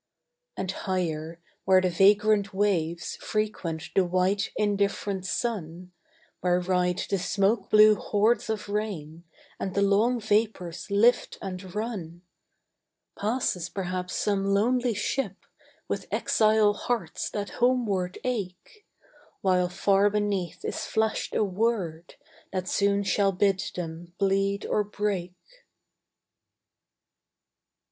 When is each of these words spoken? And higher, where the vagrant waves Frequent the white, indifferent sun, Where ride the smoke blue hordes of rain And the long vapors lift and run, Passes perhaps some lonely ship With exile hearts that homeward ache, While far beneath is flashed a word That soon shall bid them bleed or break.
And 0.57 0.71
higher, 0.71 1.39
where 1.63 1.79
the 1.79 1.91
vagrant 1.91 2.55
waves 2.55 3.17
Frequent 3.17 3.83
the 3.93 4.03
white, 4.03 4.49
indifferent 4.55 5.27
sun, 5.27 5.91
Where 6.39 6.59
ride 6.59 7.03
the 7.07 7.19
smoke 7.19 7.69
blue 7.69 7.93
hordes 7.93 8.49
of 8.49 8.67
rain 8.67 9.25
And 9.59 9.75
the 9.75 9.83
long 9.83 10.19
vapors 10.19 10.89
lift 10.89 11.37
and 11.39 11.75
run, 11.75 12.23
Passes 13.15 13.69
perhaps 13.69 14.15
some 14.15 14.43
lonely 14.43 14.95
ship 14.95 15.37
With 15.87 16.07
exile 16.11 16.73
hearts 16.73 17.29
that 17.29 17.51
homeward 17.61 18.17
ache, 18.23 18.87
While 19.41 19.69
far 19.69 20.09
beneath 20.09 20.65
is 20.65 20.83
flashed 20.83 21.35
a 21.35 21.43
word 21.43 22.15
That 22.51 22.67
soon 22.67 23.03
shall 23.03 23.33
bid 23.33 23.63
them 23.75 24.15
bleed 24.17 24.65
or 24.65 24.83
break. 24.83 25.35